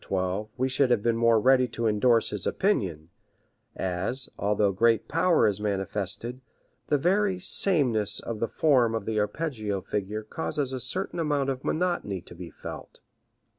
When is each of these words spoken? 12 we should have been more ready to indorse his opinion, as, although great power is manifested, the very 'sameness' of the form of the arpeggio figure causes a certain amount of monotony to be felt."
12 0.03 0.49
we 0.57 0.67
should 0.67 0.89
have 0.89 1.03
been 1.03 1.15
more 1.15 1.39
ready 1.39 1.67
to 1.67 1.85
indorse 1.85 2.31
his 2.31 2.47
opinion, 2.47 3.11
as, 3.75 4.31
although 4.39 4.71
great 4.71 5.07
power 5.07 5.45
is 5.45 5.59
manifested, 5.61 6.41
the 6.87 6.97
very 6.97 7.37
'sameness' 7.37 8.19
of 8.19 8.39
the 8.39 8.47
form 8.49 8.95
of 8.95 9.05
the 9.05 9.19
arpeggio 9.19 9.79
figure 9.79 10.23
causes 10.23 10.73
a 10.73 10.79
certain 10.79 11.19
amount 11.19 11.51
of 11.51 11.63
monotony 11.63 12.19
to 12.19 12.33
be 12.33 12.49
felt." 12.49 12.99